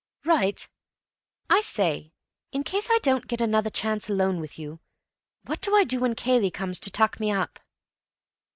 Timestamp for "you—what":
4.57-5.61